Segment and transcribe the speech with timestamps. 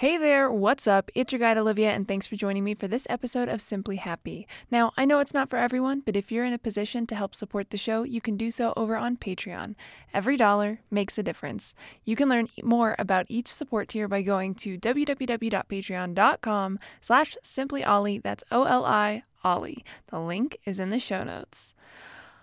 [0.00, 1.10] Hey there, what's up?
[1.14, 4.48] It's your guide Olivia, and thanks for joining me for this episode of Simply Happy.
[4.70, 7.34] Now, I know it's not for everyone, but if you're in a position to help
[7.34, 9.74] support the show, you can do so over on Patreon.
[10.14, 11.74] Every dollar makes a difference.
[12.02, 18.44] You can learn more about each support tier by going to www.patreon.com slash simplyoli, that's
[18.50, 19.84] O-L-I, Oli.
[20.06, 21.74] The link is in the show notes.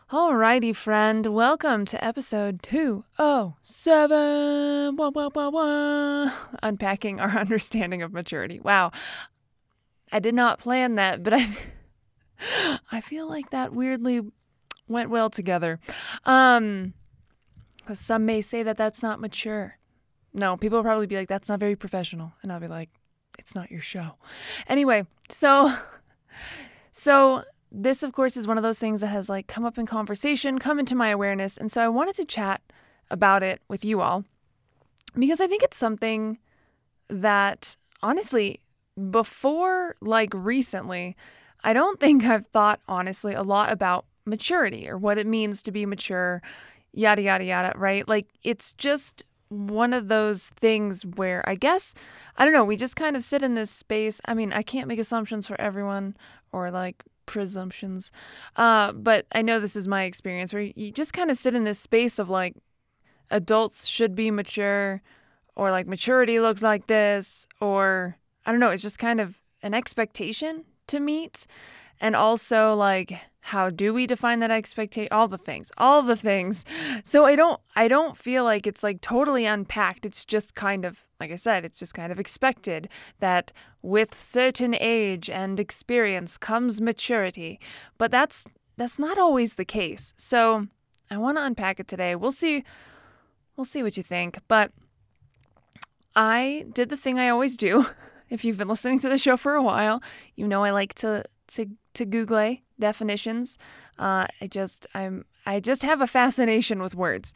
[0.09, 4.95] Alrighty, friend, welcome to episode 207.
[4.95, 6.31] Wah, wah, wah, wah.
[6.63, 8.61] Unpacking our understanding of maturity.
[8.61, 8.91] Wow.
[10.09, 11.49] I did not plan that, but I
[12.89, 14.21] I feel like that weirdly
[14.87, 15.77] went well together.
[16.23, 16.93] Um
[17.85, 19.77] cuz some may say that that's not mature.
[20.33, 22.91] No, people will probably be like that's not very professional, and I'll be like
[23.37, 24.15] it's not your show.
[24.67, 25.73] Anyway, so
[26.93, 29.85] so this, of course, is one of those things that has like come up in
[29.85, 31.57] conversation, come into my awareness.
[31.57, 32.61] And so I wanted to chat
[33.09, 34.25] about it with you all
[35.17, 36.37] because I think it's something
[37.09, 38.61] that honestly,
[39.11, 41.15] before like recently,
[41.63, 45.71] I don't think I've thought honestly a lot about maturity or what it means to
[45.71, 46.41] be mature,
[46.93, 48.07] yada, yada, yada, right?
[48.07, 51.95] Like it's just one of those things where I guess,
[52.37, 54.19] I don't know, we just kind of sit in this space.
[54.25, 56.17] I mean, I can't make assumptions for everyone
[56.51, 58.11] or like presumptions.
[58.55, 61.63] Uh, but I know this is my experience where you just kind of sit in
[61.63, 62.55] this space of like
[63.29, 65.03] adults should be mature
[65.55, 69.75] or like maturity looks like this or I don't know, it's just kind of an
[69.75, 71.45] expectation to meet
[71.99, 76.65] and also like how do we define that expectation all the things all the things.
[77.03, 80.05] So i don't i don't feel like it's like totally unpacked.
[80.05, 84.75] It's just kind of like i said it's just kind of expected that with certain
[84.75, 87.59] age and experience comes maturity.
[87.97, 90.13] But that's that's not always the case.
[90.17, 90.67] So
[91.09, 92.15] i want to unpack it today.
[92.15, 92.63] We'll see
[93.55, 94.39] we'll see what you think.
[94.47, 94.71] But
[96.15, 97.85] i did the thing i always do.
[98.29, 100.03] If you've been listening to the show for a while
[100.35, 103.57] you know i like to to to Google definitions.
[103.97, 107.33] Uh, I just I'm I just have a fascination with words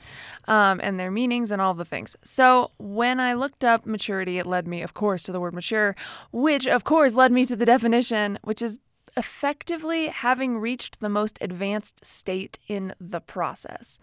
[0.47, 2.15] um, and their meanings and all the things.
[2.23, 5.95] So when I looked up maturity, it led me, of course, to the word mature,
[6.31, 8.79] which of course led me to the definition, which is
[9.17, 13.97] effectively having reached the most advanced state in the process.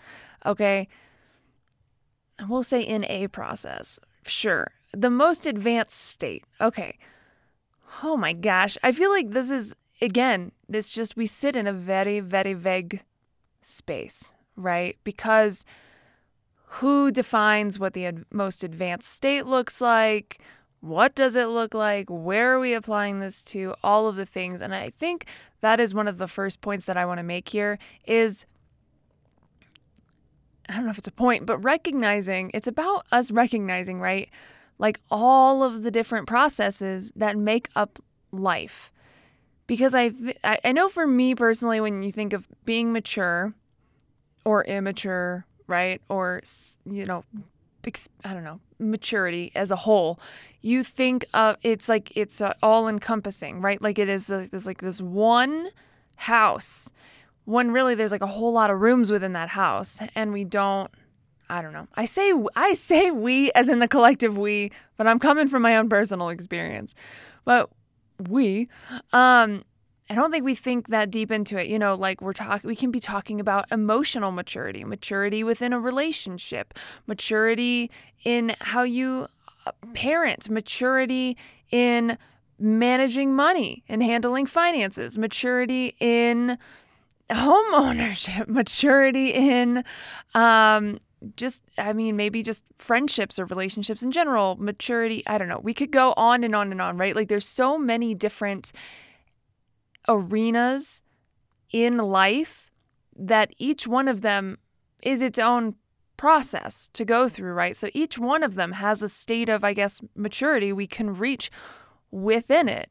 [0.46, 0.88] Okay.
[2.48, 4.00] We'll say in a process.
[4.25, 4.70] Sure.
[4.92, 6.44] The most advanced state.
[6.60, 6.98] Okay.
[8.02, 8.78] Oh my gosh.
[8.82, 13.03] I feel like this is again, it's just we sit in a very, very vague
[13.62, 14.97] space, right?
[15.04, 15.64] Because
[16.64, 20.41] who defines what the ad- most advanced state looks like?
[20.81, 22.06] What does it look like?
[22.08, 23.75] Where are we applying this to?
[23.82, 24.62] All of the things.
[24.62, 25.26] And I think
[25.60, 28.47] that is one of the first points that I want to make here is
[30.69, 34.28] I don't know if it's a point, but recognizing it's about us recognizing, right?
[34.78, 37.98] Like all of the different processes that make up
[38.31, 38.92] life
[39.69, 40.11] because I
[40.43, 43.55] I know for me personally when you think of being mature
[44.45, 46.01] or immature, right?
[46.09, 46.41] Or
[46.84, 47.23] you know,
[48.25, 50.19] I don't know, maturity as a whole,
[50.62, 53.81] you think of it's like it's all encompassing, right?
[53.81, 55.69] Like it is there's like this one
[56.17, 56.91] house
[57.45, 60.91] when really there's like a whole lot of rooms within that house and we don't
[61.50, 61.89] I don't know.
[61.95, 65.76] I say I say we as in the collective we, but I'm coming from my
[65.76, 66.94] own personal experience.
[67.44, 67.71] But
[68.29, 68.69] we
[69.12, 69.62] um
[70.11, 71.67] I don't think we think that deep into it.
[71.67, 75.81] You know, like we're talking, we can be talking about emotional maturity, maturity within a
[75.81, 76.73] relationship,
[77.06, 77.91] maturity
[78.25, 79.29] in how you
[79.67, 81.37] uh, parent, maturity
[81.70, 82.17] in
[82.59, 86.56] managing money and handling finances, maturity in
[87.31, 89.85] home ownership, maturity in
[90.35, 90.99] um,
[91.37, 95.23] just, I mean, maybe just friendships or relationships in general, maturity.
[95.26, 95.61] I don't know.
[95.62, 97.17] We could go on and on and on, right?
[97.17, 98.73] Like there's so many different
[100.09, 101.03] arenas
[101.70, 102.70] in life
[103.17, 104.59] that each one of them
[105.03, 105.75] is its own
[106.17, 107.76] process to go through, right?
[107.76, 111.50] So each one of them has a state of, I guess, maturity we can reach
[112.11, 112.91] within it.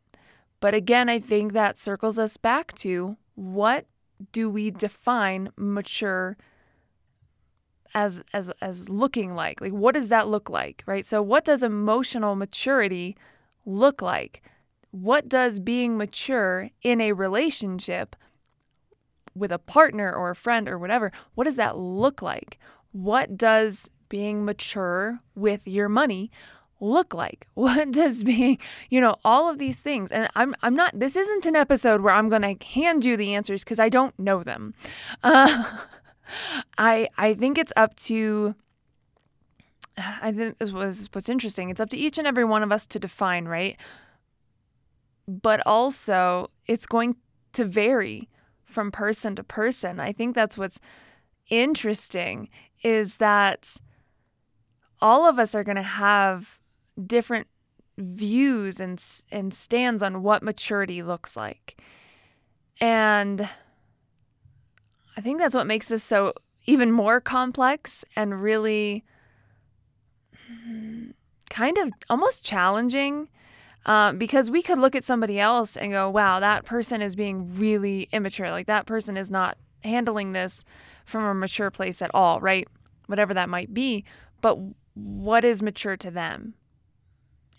[0.59, 3.85] But again, I think that circles us back to what
[4.31, 6.38] do we define mature
[7.93, 9.61] as as as looking like?
[9.61, 11.05] Like what does that look like, right?
[11.05, 13.15] So what does emotional maturity
[13.65, 14.41] look like?
[14.91, 18.15] What does being mature in a relationship
[19.37, 22.59] with a partner or a friend or whatever, what does that look like?
[22.91, 26.31] What does being mature with your money
[26.79, 27.47] look like?
[27.53, 28.57] What does being,
[28.89, 30.11] you know, all of these things.
[30.11, 33.33] And I'm I'm not this isn't an episode where I'm going to hand you the
[33.33, 34.73] answers cuz I don't know them.
[35.23, 35.63] Uh,
[36.77, 38.56] I I think it's up to
[39.97, 41.69] I think this was what's interesting.
[41.69, 43.79] It's up to each and every one of us to define, right?
[45.27, 47.15] But also, it's going
[47.53, 48.29] to vary
[48.63, 50.00] from person to person.
[50.00, 50.79] I think that's what's
[51.50, 52.50] interesting
[52.83, 53.77] is that
[55.01, 56.59] all of us are going to have
[57.06, 57.47] different
[57.97, 61.81] views and and stands on what maturity looks like.
[62.80, 63.50] And
[65.17, 66.33] I think that's what makes this so
[66.67, 69.03] even more complex and really
[71.49, 73.27] kind of almost challenging
[73.87, 77.57] um, because we could look at somebody else and go, wow, that person is being
[77.57, 78.51] really immature.
[78.51, 80.63] Like that person is not handling this
[81.05, 82.67] from a mature place at all, right?
[83.07, 84.03] Whatever that might be.
[84.41, 84.59] But
[84.93, 86.53] what is mature to them?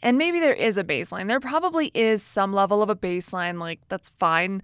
[0.02, 1.26] And maybe there is a baseline.
[1.26, 3.58] There probably is some level of a baseline.
[3.58, 4.62] Like, that's fine.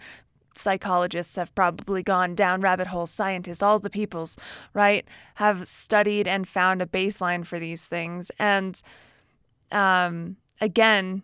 [0.58, 4.36] Psychologists have probably gone down rabbit holes, scientists, all the peoples,
[4.72, 5.06] right,
[5.36, 8.30] have studied and found a baseline for these things.
[8.38, 8.80] And
[9.72, 11.22] um, again,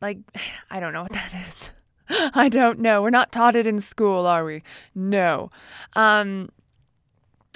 [0.00, 0.18] like,
[0.70, 1.70] I don't know what that is.
[2.34, 3.02] I don't know.
[3.02, 4.62] We're not taught it in school, are we?
[4.94, 5.50] No.
[5.94, 6.50] Um,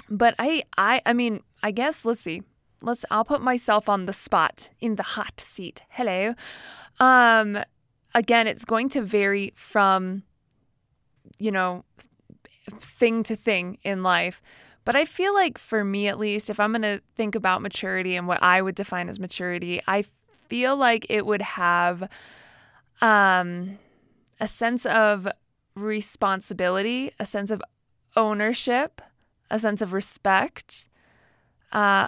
[0.09, 2.43] but I, I, I mean, I guess let's see.
[2.81, 3.05] Let's.
[3.11, 5.83] I'll put myself on the spot in the hot seat.
[5.89, 6.33] Hello.
[6.99, 7.63] Um,
[8.13, 10.23] again, it's going to vary from,
[11.41, 11.83] you know,
[12.69, 14.41] thing to thing in life.
[14.85, 18.15] But I feel like for me at least, if I'm going to think about maturity
[18.15, 20.03] and what I would define as maturity, I
[20.47, 22.09] feel like it would have
[23.01, 23.79] um,
[24.39, 25.27] a sense of
[25.75, 27.61] responsibility, a sense of
[28.15, 29.01] ownership,
[29.49, 30.89] a sense of respect,
[31.71, 32.07] uh,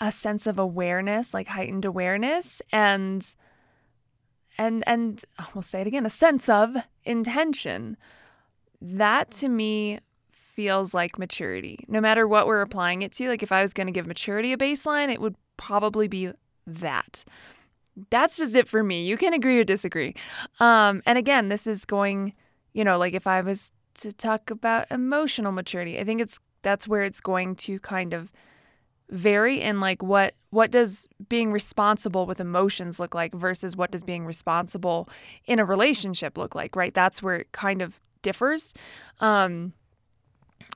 [0.00, 3.34] a sense of awareness, like heightened awareness, and
[4.58, 7.96] and and we'll say it again, a sense of intention.
[8.80, 10.00] That to me
[10.30, 11.84] feels like maturity.
[11.88, 14.52] No matter what we're applying it to, like if I was going to give maturity
[14.52, 16.30] a baseline, it would probably be
[16.66, 17.24] that.
[18.10, 19.04] That's just it for me.
[19.04, 20.14] You can agree or disagree.
[20.60, 22.34] Um, and again, this is going,
[22.72, 26.88] you know, like if I was to talk about emotional maturity, I think it's that's
[26.88, 28.30] where it's going to kind of
[29.12, 34.02] vary in like what what does being responsible with emotions look like versus what does
[34.02, 35.08] being responsible
[35.46, 36.92] in a relationship look like, right?
[36.92, 38.74] That's where it kind of differs.
[39.20, 39.72] Um,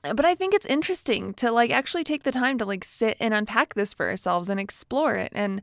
[0.01, 3.33] but I think it's interesting to like actually take the time to like sit and
[3.33, 5.61] unpack this for ourselves and explore it and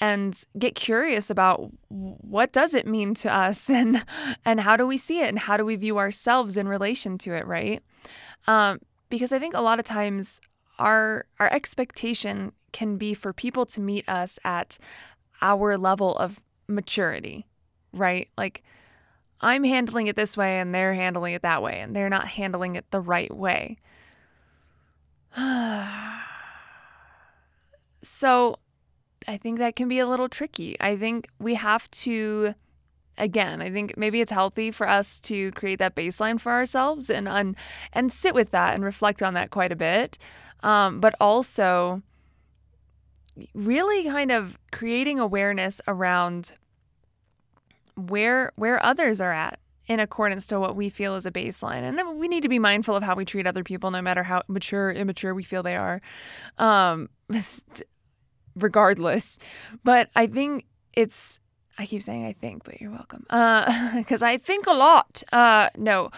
[0.00, 4.04] and get curious about what does it mean to us and
[4.44, 7.34] and how do we see it and how do we view ourselves in relation to
[7.34, 7.82] it, right?
[8.46, 10.40] Um, because I think a lot of times
[10.80, 14.78] our our expectation can be for people to meet us at
[15.42, 17.46] our level of maturity,
[17.92, 18.28] right?
[18.36, 18.64] Like
[19.40, 22.76] I'm handling it this way and they're handling it that way and they're not handling
[22.76, 23.78] it the right way.
[28.02, 28.58] so
[29.28, 30.76] I think that can be a little tricky.
[30.80, 32.54] I think we have to
[33.20, 37.28] again, I think maybe it's healthy for us to create that baseline for ourselves and
[37.28, 37.56] un-
[37.92, 40.18] and sit with that and reflect on that quite a bit.
[40.62, 42.02] Um, but also
[43.54, 46.56] really kind of creating awareness around
[47.96, 49.58] where where others are at
[49.90, 51.82] in accordance to what we feel is a baseline.
[51.82, 54.42] And we need to be mindful of how we treat other people, no matter how
[54.46, 56.00] mature, immature we feel they are,
[56.58, 57.08] um,
[58.54, 59.40] regardless.
[59.82, 61.39] But I think it's,
[61.80, 63.22] I keep saying I think, but you're welcome.
[63.22, 65.22] Because uh, I think a lot.
[65.32, 66.10] Uh, no.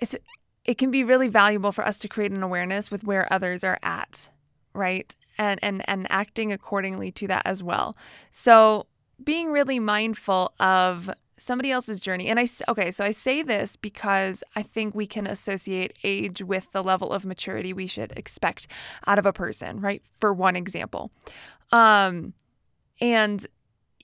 [0.00, 0.16] It's,
[0.64, 3.78] it can be really valuable for us to create an awareness with where others are
[3.84, 4.30] at,
[4.74, 5.14] right?
[5.38, 7.96] And, and, and acting accordingly to that as well.
[8.32, 8.86] So
[9.22, 12.26] being really mindful of somebody else's journey.
[12.26, 16.72] And I, okay, so I say this because I think we can associate age with
[16.72, 18.66] the level of maturity we should expect
[19.06, 20.02] out of a person, right?
[20.18, 21.12] For one example.
[21.70, 22.32] Um,
[23.00, 23.46] and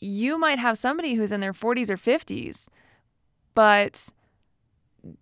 [0.00, 2.68] you might have somebody who's in their 40s or 50s,
[3.54, 4.10] but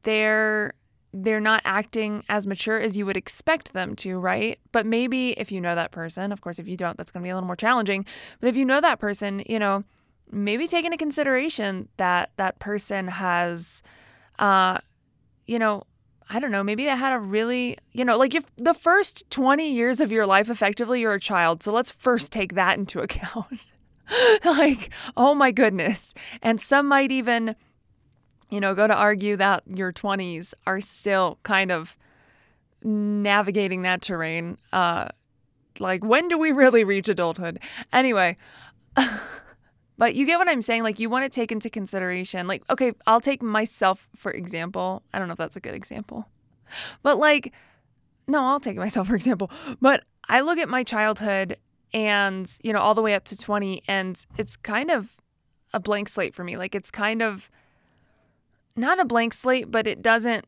[0.03, 0.75] they're
[1.15, 4.59] they're not acting as mature as you would expect them to, right?
[4.73, 7.27] But maybe if you know that person, of course, if you don't, that's going to
[7.27, 8.07] be a little more challenging.
[8.41, 9.85] But if you know that person, you know,
[10.31, 13.83] maybe take into consideration that that person has,
[14.39, 14.79] uh,
[15.45, 15.85] you know,
[16.31, 19.71] I don't know, maybe they had a really, you know, like if the first 20
[19.71, 21.63] years of your life, effectively, you're a child.
[21.63, 23.67] So let's first take that into account.
[24.45, 26.15] like, oh my goodness.
[26.43, 27.57] And some might even,
[28.51, 31.97] you know, go to argue that your 20s are still kind of
[32.83, 34.59] navigating that terrain.
[34.73, 35.09] Uh,
[35.79, 37.59] like, when do we really reach adulthood?
[37.93, 38.37] Anyway.
[40.03, 40.83] But you get what I'm saying?
[40.83, 45.05] Like, you want to take into consideration, like, okay, I'll take myself for example.
[45.15, 46.27] I don't know if that's a good example,
[47.05, 47.53] but like,
[48.27, 49.49] no, I'll take myself for example.
[49.81, 51.57] But I look at my childhood
[51.95, 55.17] and, you know, all the way up to 20, and it's kind of
[55.75, 56.57] a blank slate for me.
[56.57, 57.51] Like, it's kind of
[58.77, 60.47] not a blank slate, but it doesn't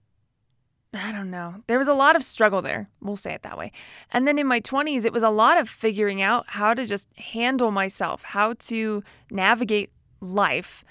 [0.95, 1.57] I don't know.
[1.67, 2.89] There was a lot of struggle there.
[3.01, 3.73] We'll say it that way.
[4.13, 7.09] And then in my 20s, it was a lot of figuring out how to just
[7.19, 10.85] handle myself, how to navigate life.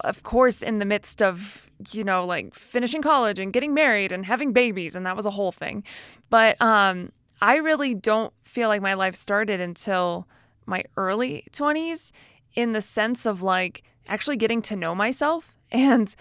[0.00, 4.24] Of course, in the midst of, you know, like finishing college and getting married and
[4.24, 5.84] having babies, and that was a whole thing.
[6.30, 10.26] But um, I really don't feel like my life started until
[10.66, 12.12] my early 20s
[12.54, 16.14] in the sense of like actually getting to know myself and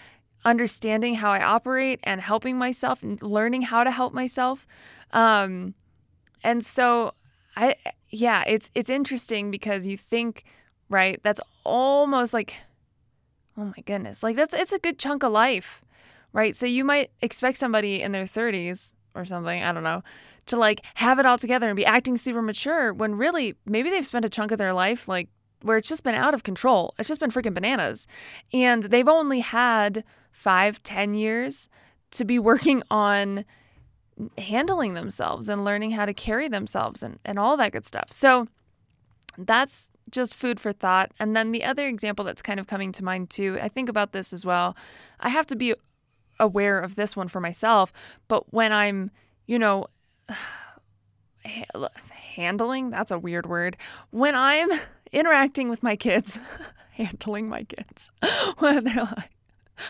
[0.46, 4.68] understanding how I operate and helping myself and learning how to help myself.
[5.12, 5.74] Um,
[6.44, 7.14] and so
[7.56, 7.76] I
[8.10, 10.44] yeah, it's it's interesting because you think,
[10.90, 12.56] right, that's almost like
[13.58, 14.24] oh my goodness.
[14.24, 15.82] Like that's it's a good chunk of life.
[16.34, 16.56] Right?
[16.56, 20.04] So you might expect somebody in their 30s or something, I don't know,
[20.48, 24.06] to like have it all together and be acting super mature when really maybe they've
[24.06, 25.30] spent a chunk of their life like
[25.62, 26.94] where it's just been out of control.
[27.00, 28.08] It's just been freaking bananas.
[28.54, 31.70] And they've only had five, ten years
[32.12, 33.46] to be working on
[34.38, 38.12] handling themselves and learning how to carry themselves and, and all that good stuff.
[38.12, 38.48] So
[39.38, 41.12] that's just food for thought.
[41.20, 44.12] And then the other example that's kind of coming to mind too, I think about
[44.12, 44.76] this as well.
[45.20, 45.76] I have to be
[46.40, 47.92] aware of this one for myself,
[48.28, 49.12] but when I'm,
[49.46, 49.88] you know,
[52.12, 53.78] handling, that's a weird word.
[54.12, 54.70] When I'm
[55.12, 56.40] interacting with my kids,
[56.92, 58.12] handling my kids,
[58.60, 59.32] when they're like,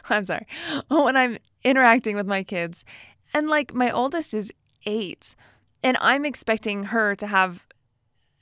[0.09, 0.47] I'm sorry.
[0.89, 2.85] When I'm interacting with my kids,
[3.33, 4.51] and like my oldest is
[4.85, 5.35] eight,
[5.83, 7.65] and I'm expecting her to have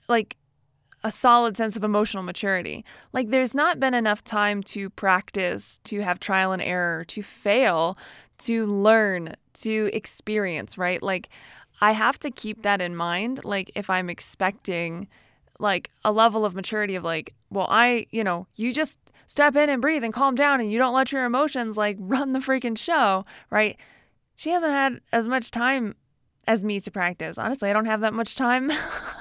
[0.08, 0.38] like
[1.06, 2.84] a solid sense of emotional maturity.
[3.14, 7.96] Like there's not been enough time to practice, to have trial and error, to fail,
[8.40, 11.00] to learn, to experience, right?
[11.04, 11.30] Like
[11.80, 13.42] I have to keep that in mind.
[13.44, 15.08] Like if I'm expecting
[15.60, 18.98] like a level of maturity of like, well, I, you know, you just
[19.28, 22.34] step in and breathe and calm down and you don't let your emotions like run
[22.34, 23.80] the freaking show, right?
[24.36, 25.94] She hasn't had as much time
[26.48, 27.38] as me to practice.
[27.38, 28.72] Honestly, I don't have that much time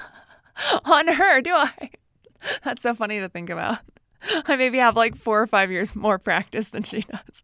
[0.85, 1.89] on her, do I?
[2.63, 3.79] That's so funny to think about.
[4.47, 7.43] I maybe have like four or five years more practice than she does.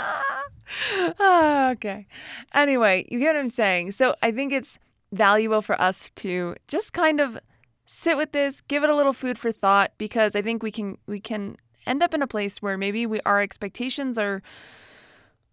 [1.20, 2.06] okay.
[2.54, 3.92] Anyway, you get what I'm saying.
[3.92, 4.78] So I think it's
[5.12, 7.38] valuable for us to just kind of
[7.86, 10.98] sit with this, give it a little food for thought because I think we can
[11.06, 14.42] we can end up in a place where maybe we our expectations are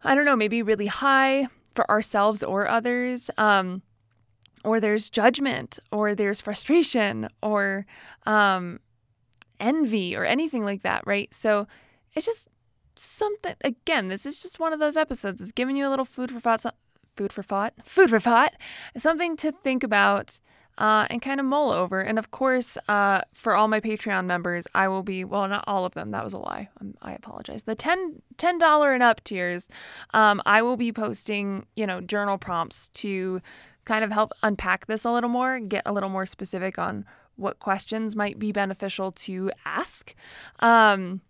[0.03, 3.31] I don't know, maybe really high for ourselves or others.
[3.37, 3.81] Um,
[4.65, 7.86] or there's judgment, or there's frustration, or
[8.25, 8.79] um,
[9.60, 11.34] envy, or anything like that, right?
[11.34, 11.67] So
[12.13, 12.50] it's just
[12.95, 13.55] something.
[13.62, 15.41] Again, this is just one of those episodes.
[15.41, 16.75] It's giving you a little food for thought.
[17.15, 17.74] Food for thought.
[17.86, 18.53] Food for thought.
[18.98, 20.39] Something to think about
[20.77, 22.01] uh, and kind of mull over.
[22.01, 25.86] And of course, uh, for all my Patreon members, I will be, well, not all
[25.86, 26.69] of them, that was a lie.
[26.81, 27.63] Um, I apologize.
[27.63, 29.69] The $10, $10 and up tiers,
[30.13, 33.41] um, I will be posting, you know, journal prompts to
[33.85, 37.59] kind of help unpack this a little more, get a little more specific on what
[37.59, 40.15] questions might be beneficial to ask.
[40.59, 41.21] Um,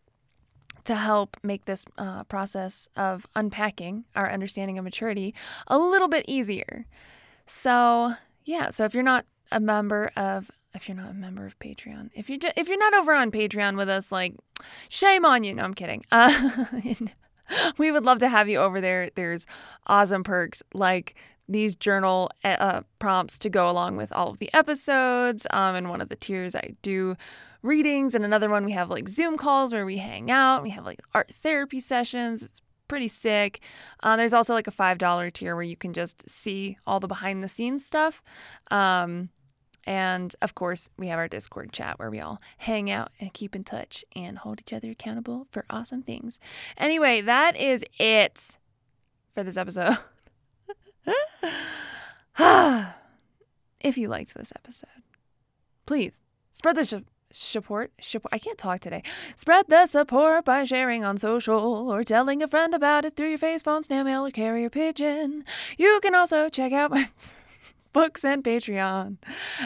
[0.85, 5.33] to help make this uh, process of unpacking our understanding of maturity
[5.67, 6.85] a little bit easier.
[7.47, 8.13] So,
[8.45, 12.09] yeah, so if you're not a member of if you're not a member of Patreon,
[12.13, 14.35] if you if you're not over on Patreon with us, like
[14.89, 15.53] shame on you.
[15.55, 16.05] No, I'm kidding.
[16.12, 16.65] Uh,
[17.77, 19.09] we would love to have you over there.
[19.15, 19.47] There's
[19.88, 21.15] awesome perks like
[21.48, 25.46] these journal uh, uh, prompts to go along with all of the episodes.
[25.52, 27.16] Um, and one of the tiers I do
[27.62, 30.64] readings, and another one we have like Zoom calls where we hang out.
[30.64, 32.44] We have like art therapy sessions.
[32.44, 33.62] It's pretty sick.
[34.04, 37.44] Uh, there's also like a $5 tier where you can just see all the behind
[37.44, 38.22] the scenes stuff.
[38.72, 39.30] Um,
[39.86, 43.56] and of course, we have our Discord chat where we all hang out and keep
[43.56, 46.40] in touch and hold each other accountable for awesome things.
[46.78, 48.58] Anyway, that is it
[49.34, 49.98] for this episode.
[53.79, 54.89] if you liked this episode,
[55.85, 56.21] please
[56.51, 56.77] spread
[57.31, 58.33] support, support.
[58.33, 59.03] I can't talk today.
[59.35, 63.38] Spread the support by sharing on social or telling a friend about it through your
[63.38, 65.43] face, phone, snail mail, or carrier pigeon.
[65.77, 67.09] You can also check out my
[67.93, 69.17] books and Patreon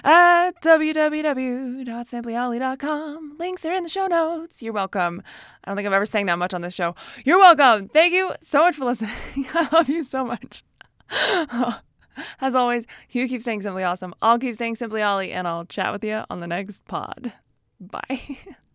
[0.03, 3.35] at www.simplyoli.com.
[3.39, 4.61] Links are in the show notes.
[4.61, 5.21] You're welcome.
[5.63, 6.95] I don't think I've ever sang that much on this show.
[7.25, 7.89] You're welcome.
[7.89, 9.11] Thank you so much for listening.
[9.53, 10.63] I love you so much.
[12.41, 14.13] As always, you keep saying simply awesome.
[14.21, 17.33] I'll keep saying simply Oli, and I'll chat with you on the next pod.
[17.79, 18.37] Bye.